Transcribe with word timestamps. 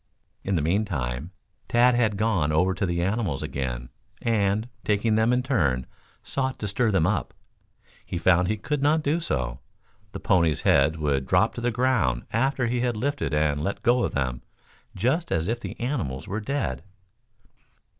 In 0.43 0.55
the 0.55 0.63
meantime, 0.63 1.29
Tad 1.67 1.93
had 1.93 2.17
gone 2.17 2.51
over 2.51 2.73
to 2.73 2.87
the 2.87 3.03
animals 3.03 3.43
again, 3.43 3.89
and, 4.19 4.67
taking 4.83 5.13
them 5.13 5.31
in 5.31 5.43
turn, 5.43 5.85
sought 6.23 6.57
to 6.57 6.67
stir 6.67 6.89
them 6.89 7.05
up. 7.05 7.35
He 8.03 8.17
found 8.17 8.47
he 8.47 8.57
could 8.57 8.81
not 8.81 9.03
do 9.03 9.19
so. 9.19 9.59
The 10.13 10.19
ponies' 10.19 10.61
heads 10.61 10.97
would 10.97 11.27
drop 11.27 11.53
to 11.53 11.61
the 11.61 11.69
ground 11.69 12.25
after 12.33 12.65
he 12.65 12.79
had 12.79 12.97
lifted 12.97 13.31
and 13.31 13.63
let 13.63 13.83
go 13.83 14.03
of 14.03 14.13
them, 14.13 14.41
just 14.95 15.31
as 15.31 15.47
if 15.47 15.59
the 15.59 15.79
animals 15.79 16.27
were 16.27 16.41
dead. 16.41 16.81